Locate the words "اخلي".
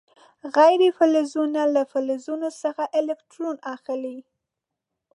3.75-4.17